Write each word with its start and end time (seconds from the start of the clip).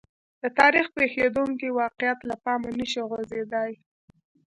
د 0.41 0.43
تاریخ 0.59 0.85
پېښېدونکي 0.97 1.67
واقعات 1.81 2.19
له 2.29 2.35
پامه 2.43 2.69
نه 2.79 2.85
شي 2.91 3.01
غورځېدای. 3.09 3.71